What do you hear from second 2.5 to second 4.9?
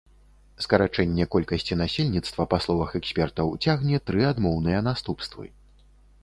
па словах экспертаў, цягне тры адмоўныя